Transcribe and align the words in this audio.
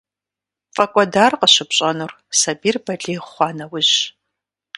ПфӀэкӀуэдар 0.73 1.33
къыщыпщӀэнур 1.39 2.11
сабийр 2.39 2.77
балигъ 2.85 3.17
хъуа 3.31 3.49
нэужьщ. 3.57 3.93